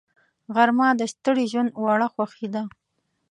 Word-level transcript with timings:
غرمه 0.55 0.87
د 0.99 1.01
ستړي 1.13 1.45
ژوند 1.51 1.69
وړه 1.83 2.07
خوښي 2.13 2.47
ده 2.53 2.63